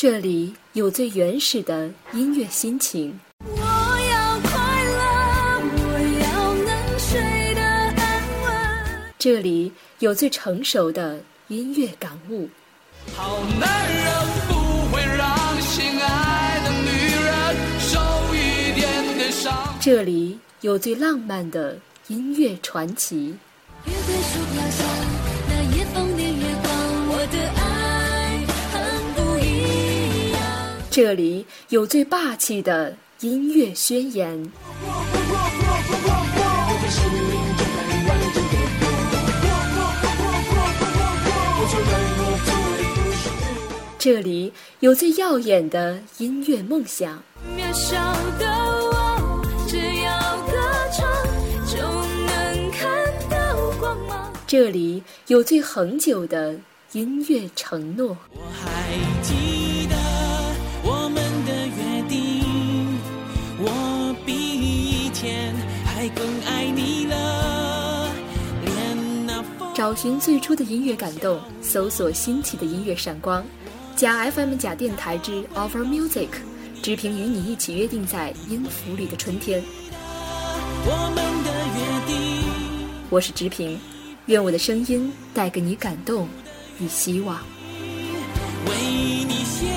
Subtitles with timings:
[0.00, 3.18] 这里有最原始的音乐心情。
[3.44, 5.00] 我要快乐，
[5.74, 9.12] 我要能睡得安稳。
[9.18, 12.48] 这里有最成熟的音乐感悟。
[13.16, 14.06] 好男人
[14.46, 16.86] 不会让心爱的女
[17.24, 17.98] 人受
[18.32, 19.74] 一点点伤。
[19.80, 21.76] 这里有最浪漫的
[22.06, 23.36] 音乐传奇。
[23.84, 24.84] 月桂树飘下
[31.00, 34.50] 这里有最霸气的音乐宣言。
[43.96, 47.22] 这里有最耀眼的音乐梦想。
[47.56, 47.96] 渺小
[48.40, 48.46] 的
[48.90, 50.52] 我，只要歌
[50.92, 51.08] 唱
[51.64, 51.76] 就
[52.26, 52.98] 能看
[53.30, 54.32] 到光芒。
[54.48, 56.56] 这里有最恒久的
[56.90, 58.16] 音乐承诺。
[58.32, 59.57] 我还记
[69.78, 73.44] 找寻最初的音乐感动，搜索新奇的音乐闪光。
[73.94, 76.26] 假 FM 假电台之 Offer Music，
[76.82, 79.62] 直平与你一起约定在音符里的春天。
[80.84, 82.42] 我们的约定。
[83.08, 83.78] 我是直平，
[84.26, 86.28] 愿我的声音带给你感动
[86.80, 87.38] 与希望。
[88.66, 88.74] 为
[89.28, 89.68] 你写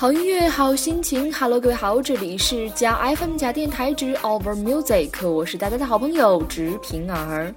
[0.00, 1.32] 好音乐，好心情。
[1.32, 7.52] Hello，各位好，这里是假 FM 假电台之 Over Music，我是大家的好朋友直平儿。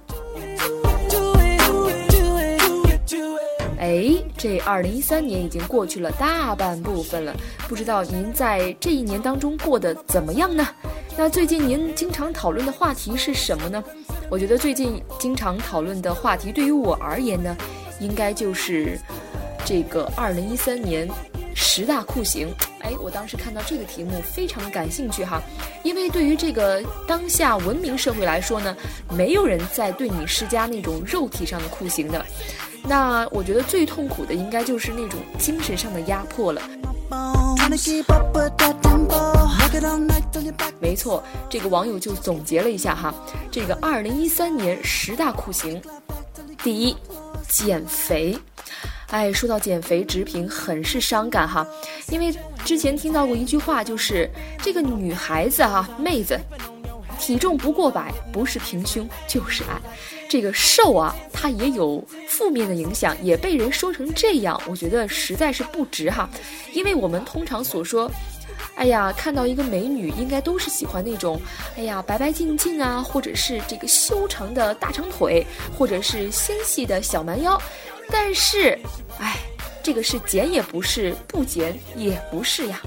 [3.78, 7.32] 哎，这二零一三年已经过去了大半部分了，
[7.68, 10.66] 不知道您在这一年当中过得怎么样呢？
[11.16, 13.80] 那最近您经常讨论的话题是什么呢？
[14.28, 17.56] 我觉得最近经常讨论的话题，对于我而言呢，
[18.00, 18.98] 应该就是
[19.64, 21.08] 这个二零一三年
[21.54, 22.52] 十大酷刑。
[22.80, 25.40] 哎，我当时看到这个题目非常感兴趣哈，
[25.84, 28.76] 因为对于这个当下文明社会来说呢，
[29.10, 32.24] 没有人在对你施加那种肉体上的酷刑的。
[32.84, 36.60] 那我觉得最痛苦的应该就是那种精神上的压迫了。
[40.80, 43.14] 没错，这个网友就总结了一下哈，
[43.50, 45.80] 这个二零一三年十大酷刑，
[46.64, 46.96] 第一，
[47.48, 48.36] 减肥。
[49.12, 51.66] 哎，说到减肥，直评很是伤感哈，
[52.08, 52.34] 因为
[52.64, 54.28] 之前听到过一句话，就是
[54.62, 56.40] 这个女孩子哈，妹子，
[57.20, 59.78] 体重不过百，不是平胸就是矮。
[60.30, 66.26] 这个瘦啊，它也有负面的影响，也被人说成这样，我觉得实在是不值哈。
[66.72, 68.10] 因为我们通常所说，
[68.76, 71.38] 哎呀，看到一个美女，应该都是喜欢那种，
[71.76, 75.46] 哎呀，白白净净啊，或者是这个修长的大长腿，
[75.76, 77.60] 或者是纤细的小蛮腰。
[78.10, 78.78] 但是，
[79.18, 79.36] 哎，
[79.82, 82.80] 这个是减也不是，不减也不是呀。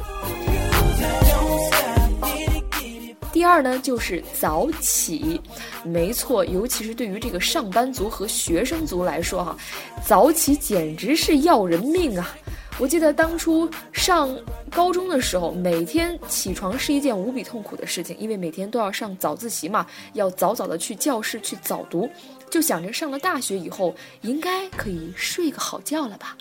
[3.32, 5.42] 第二呢，就是早起，
[5.84, 9.58] 没错，尤其是对于这个上班族和学生族来说哈，
[10.06, 12.34] 早起简直是要人命啊！
[12.78, 13.70] 我记得当初
[14.06, 14.30] 上
[14.70, 19.84] 高中的时候，每天起床是一件无比痛苦的事情，因为每天都要上早自习嘛，
[20.14, 22.08] 要早早的去教室去早读，
[22.48, 26.38] 就想着上了大学以后应该可以睡个好觉了吧，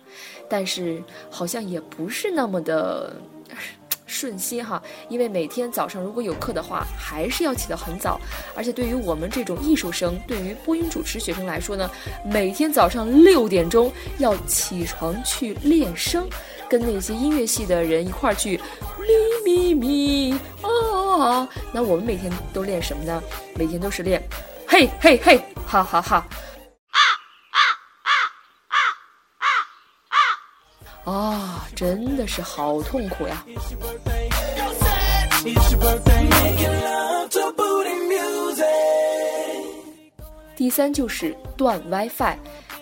[0.47, 3.17] 但是好像也不是那么的。
[4.07, 8.21] 顺心哈，因为每天早上如果有课的话，还是要起得很早，
[8.55, 11.91] 而且对于我们这种艺术生，对于播音主持学生来说呢，
[12.25, 16.29] 每天早上六点钟要起床去练声，
[16.69, 18.61] 跟那些音乐系的人一块儿去
[19.45, 20.33] 咪咪咪
[20.63, 21.49] 啊。
[21.73, 23.23] 那我们每天都练什么呢？
[23.55, 24.23] 每天都是练
[24.67, 26.27] 嘿嘿嘿，哈哈哈。
[31.05, 33.45] 啊，真的是好痛苦呀！
[40.57, 42.37] 第三就是断 WiFi，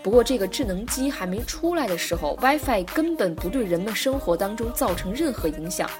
[0.04, 5.90] 不过这个智能机还没出来的时候，WiFi 根本不对人们生活当中造成任何影响。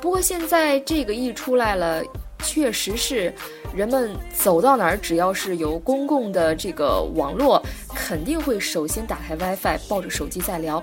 [0.00, 2.04] 不过现在这个一出来了，
[2.38, 3.34] 确实是
[3.74, 10.80] 人们走到哪儿，只要是有公共的这个网络，肯定会首先打开 WiFi，抱着手机在聊。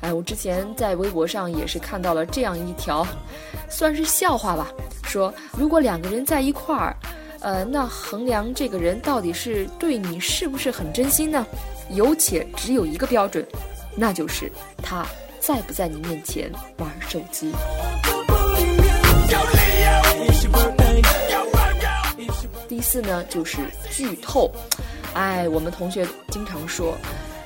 [0.00, 3.06] 哎，我之前在微博上也是看到了这样一条，
[3.68, 4.68] 算是笑话吧，
[5.04, 6.96] 说如果两个人在一块儿。
[7.40, 11.46] 呃，那衡量这个人到底是对你是不是很真心呢？
[11.88, 13.46] 有且只有一个标准，
[13.94, 14.50] 那就是
[14.82, 15.06] 他
[15.38, 17.52] 在不在你面前玩手机。
[22.66, 23.58] 第四呢就是
[23.88, 24.50] 剧透。
[25.14, 26.96] 哎，我们同学经常说。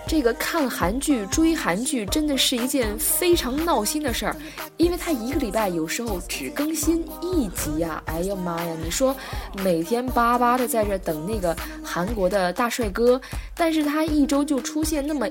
[0.07, 4.37] 这个看韩剧、追韩剧真的是一件非常闹心的事儿，
[4.77, 8.03] 因为它一个礼拜有时候只更新一集呀！
[8.07, 9.17] 哎呀妈呀，你说
[9.65, 13.19] 每天巴巴的在这等那个韩国的大帅哥，
[13.55, 15.27] 但是他一周就出现那么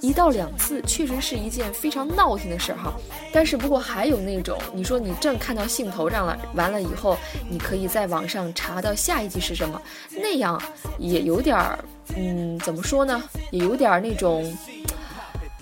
[0.00, 2.92] 一到两次，确实是一件非常闹心的事儿哈。
[3.32, 7.16] 但是不过还有那种，你说你正看到兴头上了，完了以后
[7.50, 9.80] 你可以在网上查到下一集是什么，
[10.12, 10.60] 那样
[10.98, 11.84] 也有点儿。
[12.16, 13.22] 嗯，怎么说呢？
[13.50, 14.56] 也有点那种，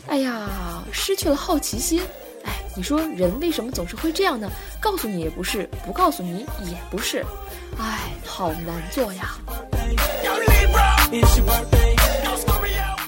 [0.06, 2.02] 哎呀，失去了好奇心。
[2.44, 4.50] 哎，你说人为什么总是会这样呢？
[4.80, 7.24] 告诉你也不是，不告诉你也不是，
[7.78, 9.36] 哎，好难做呀。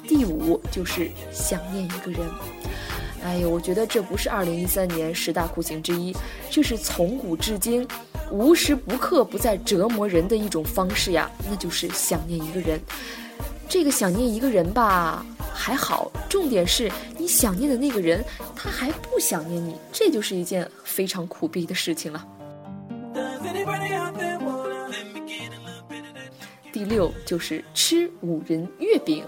[0.07, 2.21] 第五就是想念一个人。
[3.25, 6.15] 哎呦，我觉得这不是二零一三年十大酷刑之一，
[6.51, 7.87] 这是从古至今
[8.31, 12.79] 无时不刻不在折磨人的一种方式呀，那就是想念一个人。
[13.69, 16.11] 这个想念一个人吧，还好。
[16.29, 18.25] 重点是你想念的那个人，
[18.55, 22.27] 他还不想念你，这就是一件非常苦逼的事情了。
[26.73, 29.25] 第六就是吃五仁月饼，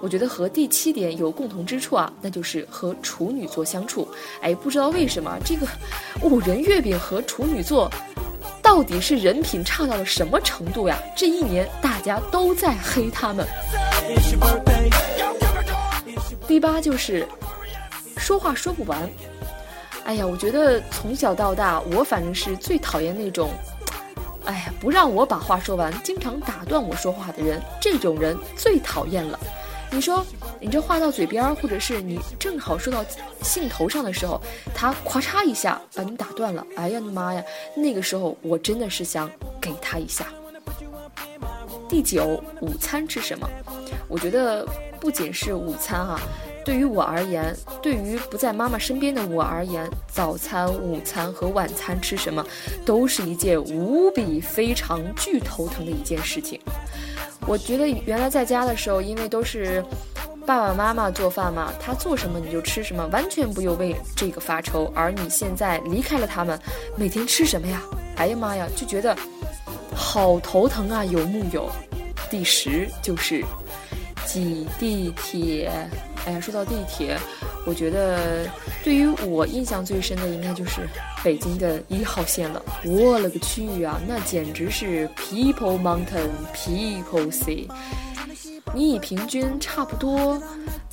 [0.00, 4.06] 我觉得和第七点有共同之处啊，那就是和处女座相处。
[4.42, 5.66] 哎，不知道为什么这个
[6.22, 7.90] 五仁月饼和处女座。
[8.66, 10.98] 到底是人品差到了什么程度呀？
[11.16, 13.46] 这一年大家都在黑他们。
[16.48, 17.24] 第八就是
[18.16, 19.08] 说话说不完。
[20.04, 23.50] 哎呀，我觉得从小到大，我反正是最讨厌那种，
[24.44, 27.62] 哎呀，不让我把话说完，经常打断我说话的人。
[27.80, 29.38] 这种人最讨厌了。
[29.90, 30.24] 你说，
[30.60, 33.04] 你这话到嘴边，或者是你正好说到
[33.42, 34.40] 兴头上的时候，
[34.74, 36.66] 他咵嚓一下把你打断了。
[36.76, 37.42] 哎呀，你妈呀！
[37.74, 39.30] 那个时候我真的是想
[39.60, 40.26] 给他一下。
[41.88, 43.48] 第九，午餐吃什么？
[44.08, 44.66] 我觉得
[45.00, 46.20] 不仅是午餐啊，
[46.64, 52.44] 对于我而言，对于不在妈妈身边的我而言，早餐、午餐和晚餐吃什么，
[52.84, 56.60] 都是一件无比非常巨头疼的一件事情。
[57.46, 59.84] 我觉得原来在家的时候，因为都是
[60.44, 64.92] 爸爸妈妈做饭嘛，他做什么你就吃什么，完全不用为这个发愁。
[64.94, 66.58] 而你现在离开了他们，
[66.96, 67.80] 每天吃什么呀？
[68.16, 69.16] 哎呀妈呀，就觉得
[69.94, 71.04] 好头疼啊！
[71.04, 71.70] 有木有？
[72.28, 73.44] 第十就是
[74.24, 75.70] 挤地铁。
[76.26, 77.16] 哎呀，说到地铁，
[77.66, 78.48] 我觉得
[78.84, 80.88] 对于我印象最深的应该就是
[81.22, 82.62] 北京的一号线了。
[82.84, 87.68] 我了个去啊，那简直是 People Mountain People Sea。
[88.74, 90.40] 你以平均差不多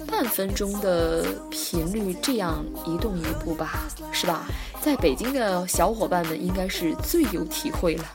[0.07, 4.47] 半分钟的频率这样移动一步吧，是吧？
[4.81, 8.05] 在北京的小伙伴们应该是最有体会了。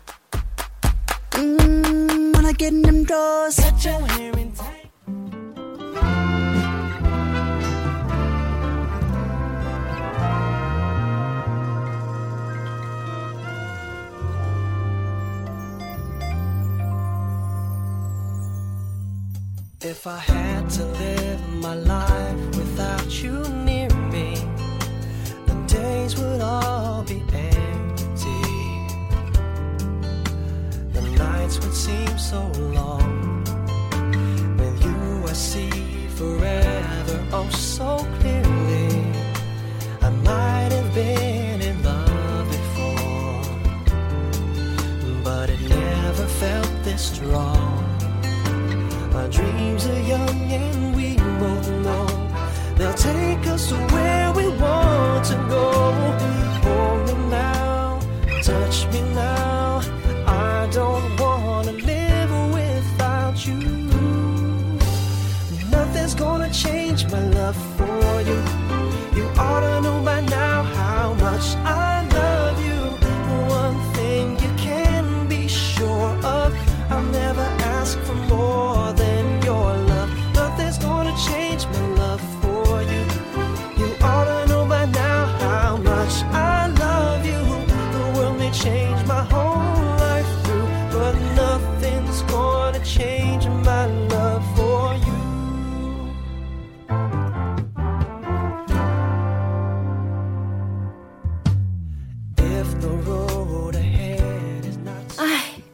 [19.81, 24.35] If I had to live my life without you near me,
[25.47, 28.43] the days would all be empty.
[30.91, 32.45] The nights would seem so
[32.75, 33.45] long.
[34.59, 35.71] With you, I see
[36.17, 36.68] forever
[53.59, 56.48] us where we want to go.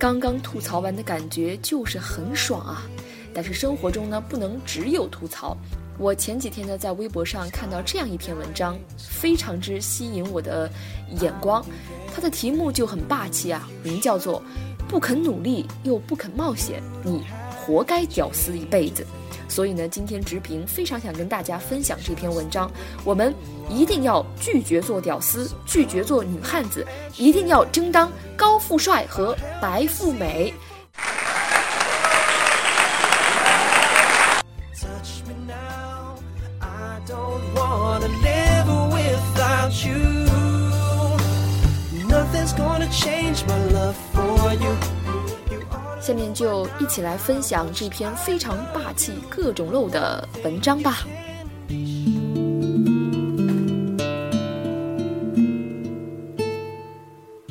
[0.05, 2.83] 刚刚吐槽完的感觉就是很爽啊！
[3.33, 5.57] 但是生活中呢，不能只有吐槽。
[5.97, 10.71] 我前几天呢，在微博上看到这样一篇文章，非常之吸引我的
[11.23, 11.65] 眼光。
[12.15, 14.43] 它的题目就很霸气啊，名叫做
[14.87, 17.25] “不肯努力又不肯冒险，你
[17.65, 19.07] 活该屌丝一辈子。
[19.49, 22.71] 所以呢，今天直评非常想跟大家分享这篇文章。
[23.05, 23.33] 我们
[23.69, 26.85] 一定要拒绝做屌丝，拒绝做女汉子，
[27.17, 30.53] 一定要争当高富帅和白富美。
[34.75, 35.35] Touch me
[46.07, 50.99] 下面就一起来分享这篇非常霸气、各种漏的文章吧。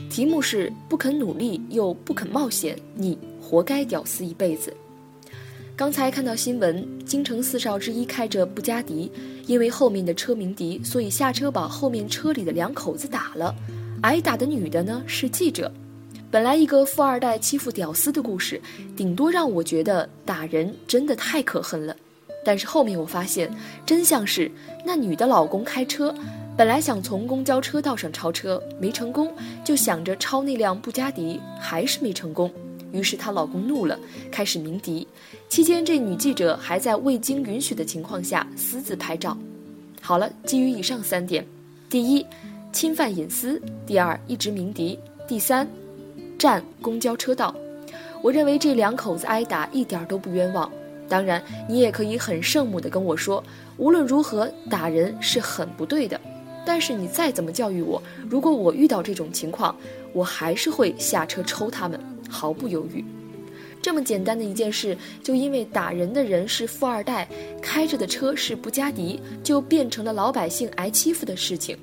[0.08, 4.72] 题目是“不肯努力又不肯冒险，你活该屌丝一辈子”。
[5.76, 9.12] 刚才看到新闻，京城四少之一开着布加迪，
[9.48, 13.56] 因为后面的车鸣笛，所以下车把后面车里的两口子打了。
[14.04, 15.74] 挨打的女的呢是记者。
[16.34, 18.60] 本来一个富二代欺负屌丝的故事，
[18.98, 21.96] 顶多让我觉得打人真的太可恨了。
[22.44, 24.52] 但是后面我发现，真相是
[24.84, 26.12] 那女的老公开车，
[26.58, 29.32] 本来想从公交车道上超车，没成功，
[29.64, 32.52] 就想着超那辆布加迪，还是没成功。
[32.92, 34.00] 于是她老公怒了，
[34.32, 35.08] 开始鸣笛。
[35.50, 39.38] 期间，这女记者还在未经允许的情况下私自拍照。
[40.02, 41.46] 好了，基于以上三点：
[41.92, 42.26] 第一，
[42.72, 44.98] 侵犯隐私；第二，一直鸣笛；
[45.28, 45.68] 第三，
[46.44, 47.56] 占公交车道。
[48.22, 50.70] 我认为这两口子挨打一点都不冤枉。
[51.08, 53.42] 当然，你也可以很圣母的跟我说，
[53.78, 56.20] 无论如何打人是很不对的。
[56.66, 59.74] 但是你再怎么教育我，如果我遇到这种情况，
[60.12, 61.98] 我还是会下车抽他们，
[62.30, 63.06] 毫不犹豫。
[63.82, 67.26] 这么简单的一件事，就因为打人的人是富二代，
[67.62, 71.78] 开着的车是布加迪，就变成了老百姓挨欺负的事情。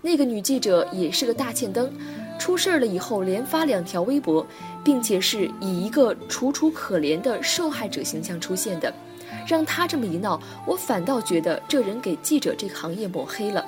[0.00, 1.90] 那个女记者也是个大欠灯，
[2.38, 4.46] 出事儿了以后连发两条微博，
[4.82, 8.92] 并且是以一个楚楚可怜的受害者形象出现的，
[9.46, 13.64] 让他这么一闹，我反倒觉得这人给记者这个行业抹黑了。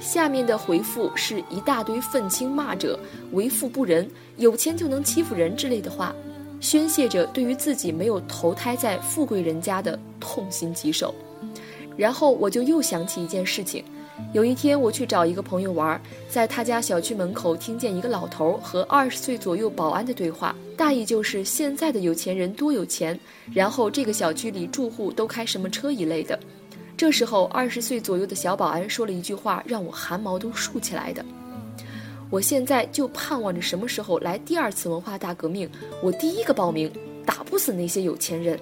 [0.00, 2.98] 下面的回复是一大堆愤青骂者
[3.32, 6.14] 为富不仁、有钱就能欺负人之类的话，
[6.60, 11.12] 宣泄着对于自己没有投胎在富贵人家的痛心疾首。
[11.96, 13.84] 然后我就又想起一件事情，
[14.34, 23.18] 有一天我去找一个朋友玩，在他家小区门口听见一个老头和二十岁左右保安的对话，大意就是现在的有钱人多有钱，
[23.54, 26.38] 然后这个小区里住户都开什么车一类的。
[26.96, 31.24] 这时候，二十岁左右的小保安说了一句话，让我汗毛都竖起来的。
[32.28, 35.70] 我现在就盼望着什么时候来第二次文化大革命，
[36.02, 36.92] 我第一个报名，
[37.24, 38.58] 打不死那些有钱人。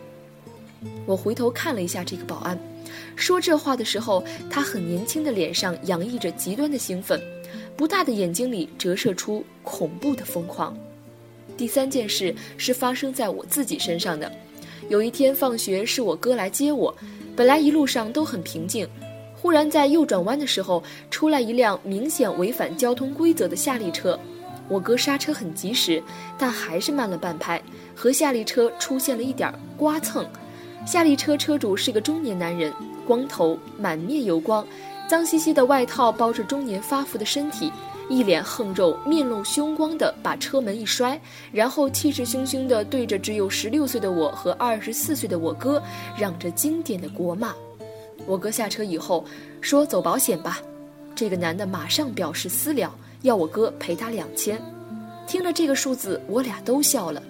[1.06, 2.56] 我回头看了一下这个保安，
[3.14, 7.20] 说这话的时候，他很年轻的脸上洋溢着极端的兴奋，
[7.76, 10.76] 不大的眼睛里折射出恐怖的疯狂。
[11.56, 14.30] 第三件事是发生在我自己身上的。
[14.88, 16.94] 有一天放学是我哥来接我，
[17.34, 18.86] 本来一路上都很平静，
[19.34, 24.18] 忽然在右转弯的时候出来一辆明显违反交通规则的夏利车，
[24.68, 26.02] 我哥刹车很及时，
[26.38, 27.60] 但还是慢了半拍，
[27.94, 30.24] 和夏利车出现了一点刮蹭。
[30.86, 32.72] 夏利车车主是个中年男人，
[33.04, 34.64] 光头，满面油光，
[35.08, 37.72] 脏兮兮的外套包着中年发福的身体。
[38.08, 45.82] 一脸横肉、面露凶光的把车门一摔，然后气势汹汹地对着只有十六岁的我和二十四岁的我哥
[46.16, 47.52] 嚷着经典的国骂。
[48.24, 49.24] 我哥下车以后
[49.60, 50.60] 说：“走保险吧。”
[51.16, 54.62] 这个男的马上表示私了，要我哥赔他两千。
[55.26, 57.20] 听了这个数字，我俩都笑了，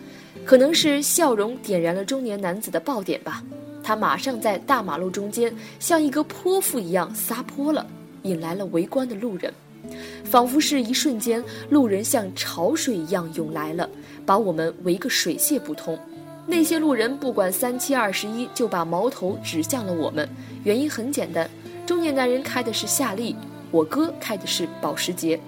[0.44, 3.42] 可能是笑容点燃了中年男子的爆点吧。
[3.82, 7.86] 他马上在大马路中间像一个泼妇一样撒泼了，
[8.22, 9.52] 引来了围观的路人。
[10.24, 13.88] 仿佛是一瞬间，路人像潮水一样涌来了，
[14.24, 15.96] 把我们围个水泄不通。
[16.44, 20.28] 那些路人不管三七二十一，就把矛头指向了我们。
[20.64, 21.48] 原因很简单，
[21.86, 23.36] 中年男人开的是夏利，
[23.70, 25.38] 我哥开的是保时捷。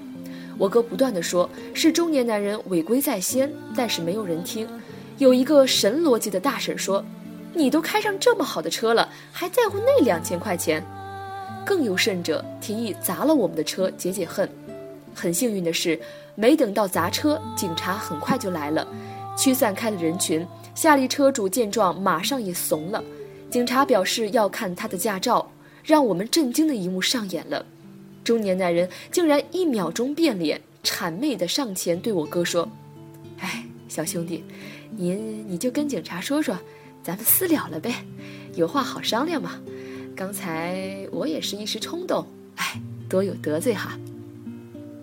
[0.58, 4.68] 我哥不断地说，是中年男人违规在先，但是没有人听。
[5.18, 7.04] 有一个神逻辑的大婶说
[7.54, 10.84] ：“你都开上这么好的车了，还在乎那两千块钱？”
[11.64, 14.48] 更有甚者，提议砸了我们的车解解恨。
[15.14, 15.98] 很幸运的是，
[16.34, 18.86] 没等到砸车，警察很快就来了，
[19.36, 20.46] 驱散开了人群。
[20.74, 23.02] 夏利车主见状，马上也怂了。
[23.50, 25.48] 警察表示要看他的驾照。
[25.84, 27.64] 让我们震惊的一幕上演了：
[28.28, 32.68] 中年男人竟然一秒钟变脸，谄媚地上前对我哥说
[33.40, 34.44] ：“哎，小兄弟，
[34.94, 36.54] 您你就跟警察说说，
[37.02, 38.04] 咱们私了了呗，
[38.54, 39.58] 有话好商量嘛。
[40.14, 43.98] 刚才我也是一时冲动，哎，多有得罪哈。”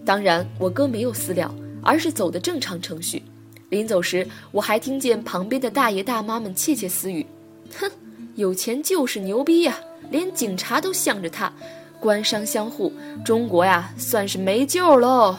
[0.06, 1.52] 当然，我哥没有私了，
[1.82, 3.24] 而是走的正常程序。
[3.70, 7.26] 临走时，我还听见旁边的大爷大妈们窃窃私语
[7.80, 7.90] ：“哼，
[8.36, 9.80] 有钱就是牛逼呀，
[10.12, 11.52] 连警察都向着他，
[12.06, 12.94] 官商相护，
[13.24, 15.36] 中国呀算是没救喽。”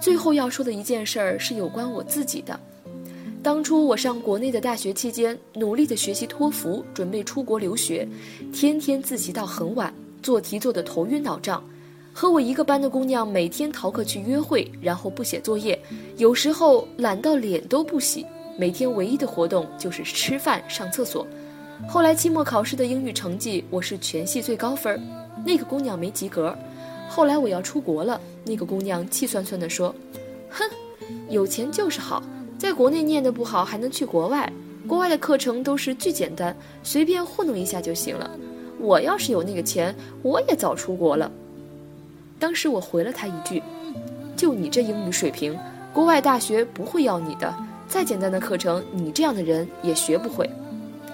[0.00, 2.58] 最后要说的一件事儿是有关我自己的。
[3.42, 8.06] 当初我上国内的大学期间，努力的学习托福，准备出国留学，
[8.52, 11.60] 天天自习到很晚，做题做得头晕脑胀。
[12.12, 15.76] 和我一个班的姑娘每天逃课去约会，然后不写作业，
[16.18, 18.24] 有时候懒到脸都不洗。
[18.56, 21.26] 每天唯一的活动就是吃饭、上厕所。
[21.88, 25.00] 后来期末考试的英语成绩，我是全系最高分儿，
[25.44, 26.56] 那个姑娘没及格。
[27.08, 29.94] 后来我要出国了，那个姑娘气酸酸地说
[30.48, 30.64] ：“哼，
[31.28, 32.22] 有钱就是好，
[32.58, 34.50] 在国内念得不好还能去国外，
[34.86, 38.30] 国外的课程都是巨简单，随便糊弄一下就行了。
[38.78, 41.30] 我要是有那个钱，我也早出国了。”
[42.40, 43.62] 当时我回了她一句
[44.34, 45.56] ：“就你这英语水平，
[45.92, 47.54] 国外大学不会要你的。
[47.86, 50.48] 再简单的课程，你这样的人也学不会。”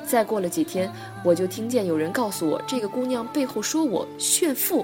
[0.07, 0.91] 再过了几天，
[1.29, 4.83] 我就听见有人告诉我，这个姑娘背后说我炫富，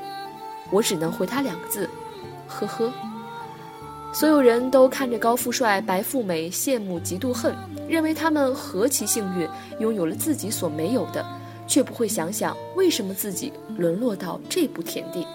[0.71, 1.89] 我只能回她两个字：
[2.47, 2.93] 呵呵。
[4.13, 7.57] 所有人都看着高富帅、白富美，羡慕、嫉妒、恨，
[7.89, 9.49] 认为他们何其幸运，
[9.79, 11.25] 拥有了自己所没有的，
[11.67, 15.27] 却不会想想为什么自己沦落到这步田地。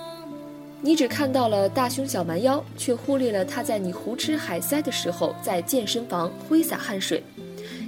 [0.79, 7.19] 你只看到了大胸小蛮腰，却忽略了他在你胡吃海塞的时候在健身房挥洒汗水；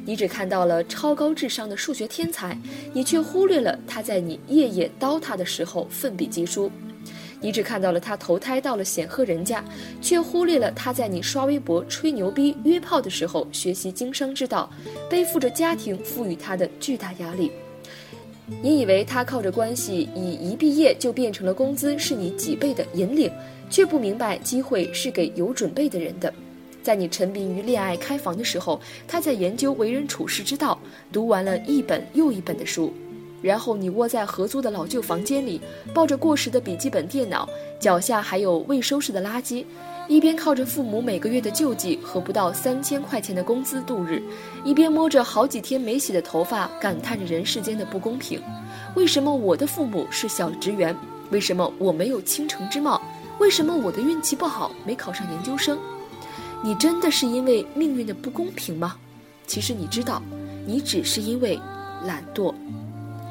[0.03, 2.57] 你只看到了超高智商的数学天才，
[2.91, 6.69] 你却忽略了他在你夜夜刀他的时候奋笔疾书；
[7.39, 9.63] 你只看到了他投胎到了显赫人家，
[10.01, 14.69] 却忽略了他在你刷微博吹牛逼约炮的时候学习经商之道，
[15.09, 17.51] 背负着家庭赋予他的巨大压力。
[18.61, 23.31] 你以为他靠着关系，以一毕业就变成了工资是你几倍的引领，
[23.69, 26.33] 却不明白机会是给有准备的人的。
[26.83, 30.77] 在你沉迷于恋爱开房的时候，他在研究为人处世之道，
[31.11, 32.93] 读完了一本又一本的书。
[33.41, 35.59] 然后你窝在合租的老旧房间里，
[35.93, 39.65] 抱着过时的笔记本电脑，脚下还有未收拾的垃圾。
[40.07, 44.21] 一边靠着父母每个月的救济和不到三千块钱的工资度日，
[44.63, 48.41] 一边摸着好几天没洗的头发，感叹着人世间的不公平。
[48.95, 50.95] 为什么我的父母是小职员？
[51.29, 53.01] 为什么我没有倾城之貌？
[53.39, 55.79] 为什么我的运气不好，没考上研究生？
[56.63, 58.95] 你真的是因为命运的不公平吗？
[59.47, 60.21] 其实你知道，
[60.65, 61.59] 你只是因为
[62.05, 62.53] 懒惰。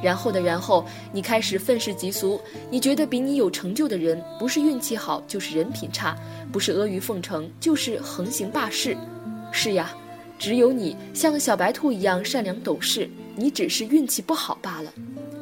[0.02, 2.40] 然后的然后，你开始愤世嫉俗。
[2.70, 6.16] 你觉得比你有成就的人，不是运气好，就是人品差，
[6.50, 8.96] 不是阿谀奉承，就是横行霸市。
[9.52, 9.94] 是呀，
[10.38, 14.92] 只有你像小白兔一样善良懂事，你只是运气不好罢了。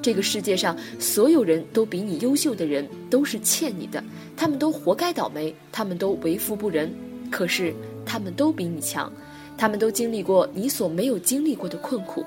[0.03, 4.03] 这个世界上所有人都比你优秀的人，都是欠你的，
[4.37, 6.93] 他们都活该倒霉，他们都为富不仁。
[7.31, 9.13] 可是他们都比你强，
[9.57, 12.25] 他们都经历过你所没有经历过的困苦。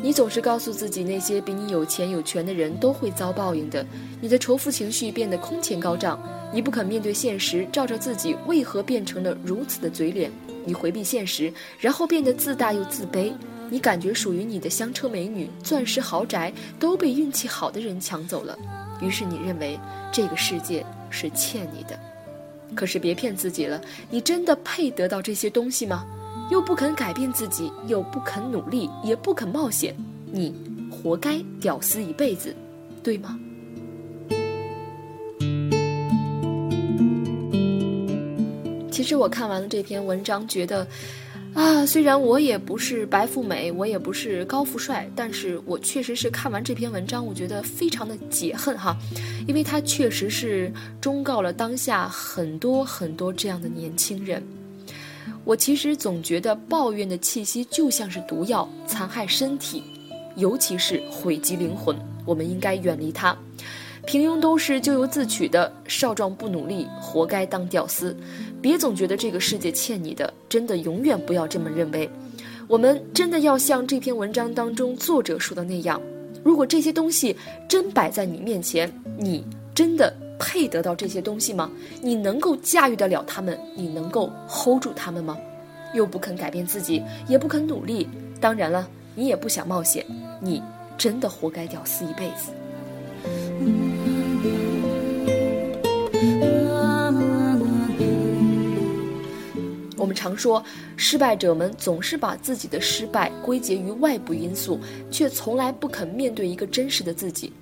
[0.00, 3.84] 你总是告诉自己，那些比你有钱有权的人都会遭报应的。
[4.20, 6.20] 你的仇富情绪变得空前高涨，
[6.52, 10.30] 你不肯面对现实，照着自己为何变成了如此的嘴脸。
[10.64, 13.32] 你回避现实，然后变得自大又自卑。
[13.70, 18.56] 你感觉属于你的香车美女、钻石豪宅都被运气好的人抢走了，
[19.02, 19.78] 于是你认为
[20.12, 21.98] 这个世界是欠你的。
[22.74, 26.06] 可是别骗自己了，你真的配得到这些东西吗？
[26.50, 29.94] 又不肯改变自己，又不肯努力，也不肯冒险，
[30.32, 30.54] 你
[30.90, 32.54] 活该屌丝一辈子，
[33.02, 33.38] 对吗？
[38.90, 40.86] 其实我看完了这篇文章，觉得，
[41.58, 48.96] 啊，虽然我也不是白富美，我也不是高富帅，但是我确实是看完这篇文章，我觉得非常的解恨哈，
[49.48, 54.40] 因为它确实是忠告了当下很多很多这样的年轻人。
[55.44, 59.82] 我其实总觉得抱怨的气息就像是毒药，残害身体，
[60.36, 61.96] 尤其是毁及灵魂。
[62.24, 63.36] 我们应该远离它。
[64.06, 68.16] 平庸都是咎由自取的，少壮不努力，活该当屌丝。
[68.60, 72.08] 别总觉得这个世界欠你的，真的永远不要这么认为。
[72.66, 76.00] 我们真的要像这篇文章当中作者说的那样，
[76.42, 77.34] 如果这些东西
[77.68, 79.44] 真摆在你面前，你
[79.74, 80.14] 真的。
[80.40, 81.68] 配得到这些东西吗？
[82.00, 83.58] 你能够驾驭得了他们？
[83.74, 85.36] 你能够 hold 住他们吗？
[85.94, 88.08] 又不肯改变自己，也不肯努力，
[88.40, 90.06] 当然了，你也不想冒险，
[90.40, 90.62] 你
[90.96, 92.52] 真的活该屌丝一辈子。
[93.24, 94.17] 我
[100.08, 100.64] 我们常说，
[100.96, 107.52] 失败者们总是把自己的失败归结于外部因素，却从来不肯面对一个真实的自己。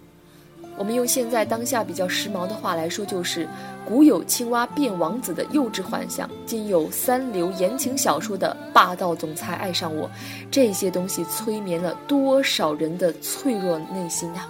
[0.78, 3.48] 我们用现在当下比较时髦的话来说，就是
[3.84, 10.08] 古有青蛙变王子的幼稚幻想，今有三流言情小说的霸道总裁爱上我，
[10.48, 14.42] 这些东西催眠了多少人的脆弱内心呐、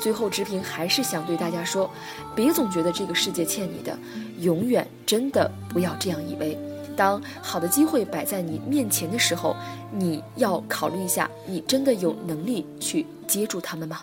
[0.00, 1.90] 最后，直平还是想对大家说，
[2.32, 3.98] 别总觉得这个世界欠你的，
[4.38, 6.56] 永远真的不要这样以为。
[6.96, 9.54] 当好的机会摆在你面前的时候，
[9.92, 14.00] 你要考虑一下，你真的有能力去接住他们吗？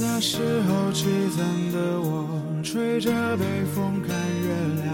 [0.00, 2.26] 那时候凄惨的我，
[2.64, 4.48] 吹着北风看月
[4.82, 4.88] 亮。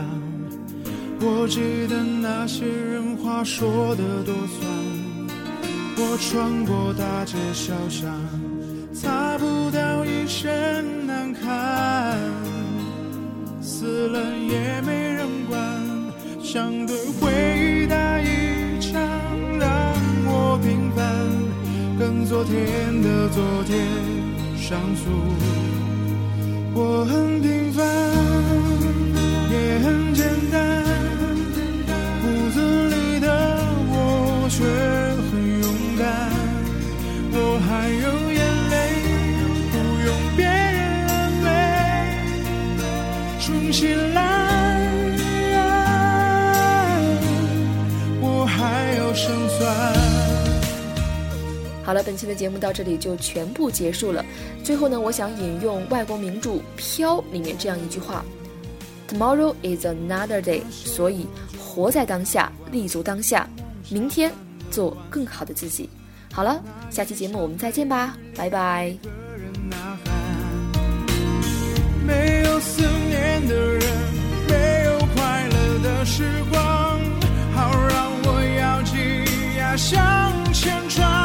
[1.20, 5.03] 我记得那些人话说的多酸。
[5.96, 8.10] 我穿过大街小巷，
[8.92, 12.18] 擦不到一身难堪。
[13.60, 15.60] 死了也没人管，
[16.42, 19.00] 想对回忆打一枪，
[19.58, 19.68] 让
[20.26, 21.04] 我平凡，
[21.98, 22.54] 跟昨天
[23.02, 23.86] 的昨天
[24.56, 25.10] 相处。
[26.74, 27.86] 我很平凡，
[29.52, 30.82] 也很简单，
[32.20, 33.26] 骨子里的
[33.90, 35.03] 我却。
[37.84, 37.96] 还有
[38.32, 38.76] 眼泪，
[39.70, 41.48] 不用别人安慰。
[43.42, 44.22] 重新来，
[48.22, 49.68] 我还要胜算。
[51.84, 54.24] 好了，本期的节目到这里就全部结束了。
[54.62, 58.24] 最后呢，我想引用外国名著《飘》里面这样一句话
[59.10, 61.26] ：“Tomorrow is another day。”所以，
[61.58, 63.46] 活在当下，立足当下，
[63.90, 64.32] 明天
[64.70, 65.90] 做更好的自己。
[66.34, 68.92] 好了，下期节目我们再见吧，拜拜。
[72.04, 73.82] 没有思念的人，
[74.48, 77.00] 没有快乐的时光，
[77.54, 78.98] 好让我咬紧
[79.56, 81.23] 牙向前闯。